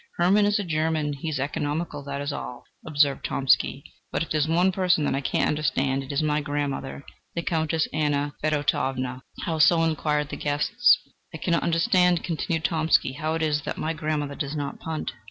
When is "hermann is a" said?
0.17-0.63